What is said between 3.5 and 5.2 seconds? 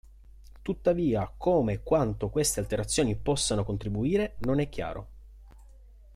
contribuire non è chiaro.